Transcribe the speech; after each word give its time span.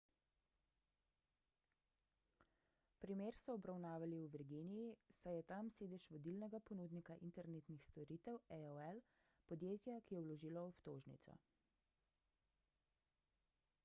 primer 3.05 3.35
so 3.41 3.55
obravnavali 3.57 4.21
v 4.21 4.31
virginiji 4.37 4.87
saj 5.19 5.35
je 5.39 5.45
tam 5.53 5.69
sedež 5.77 6.07
vodilnega 6.15 6.61
ponudnika 6.71 7.19
internetnih 7.29 7.85
storitev 7.91 8.41
aol 8.59 9.05
podjetja 9.53 9.99
ki 10.09 10.19
je 10.21 10.25
vložilo 10.31 10.67
obtožnico 10.73 11.37